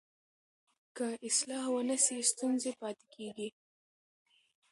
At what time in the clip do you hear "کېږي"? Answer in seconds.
3.13-3.49